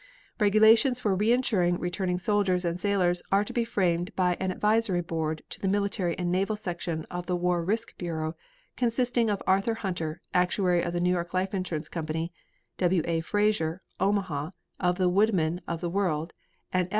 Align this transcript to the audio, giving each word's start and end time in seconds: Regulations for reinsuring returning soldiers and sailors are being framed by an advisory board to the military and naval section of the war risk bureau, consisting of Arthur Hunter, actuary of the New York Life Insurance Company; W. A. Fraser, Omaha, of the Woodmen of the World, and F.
Regulations 0.39 0.99
for 0.99 1.15
reinsuring 1.15 1.79
returning 1.79 2.17
soldiers 2.17 2.65
and 2.65 2.79
sailors 2.79 3.21
are 3.31 3.43
being 3.45 3.63
framed 3.67 4.15
by 4.15 4.35
an 4.39 4.49
advisory 4.49 5.01
board 5.01 5.43
to 5.49 5.59
the 5.59 5.67
military 5.67 6.17
and 6.17 6.31
naval 6.31 6.55
section 6.55 7.05
of 7.11 7.27
the 7.27 7.35
war 7.35 7.63
risk 7.63 7.95
bureau, 7.99 8.33
consisting 8.75 9.29
of 9.29 9.43
Arthur 9.45 9.75
Hunter, 9.75 10.19
actuary 10.33 10.81
of 10.81 10.93
the 10.93 11.01
New 11.01 11.11
York 11.11 11.35
Life 11.35 11.53
Insurance 11.53 11.87
Company; 11.87 12.33
W. 12.79 13.03
A. 13.05 13.21
Fraser, 13.21 13.83
Omaha, 13.99 14.49
of 14.79 14.97
the 14.97 15.07
Woodmen 15.07 15.61
of 15.67 15.81
the 15.81 15.89
World, 15.91 16.33
and 16.73 16.87
F. 16.87 16.89